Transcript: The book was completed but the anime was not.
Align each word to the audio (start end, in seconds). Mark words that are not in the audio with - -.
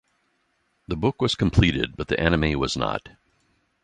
The 0.87 0.95
book 0.95 1.21
was 1.21 1.35
completed 1.35 1.95
but 1.95 2.07
the 2.07 2.19
anime 2.19 2.59
was 2.59 2.75
not. 2.75 3.09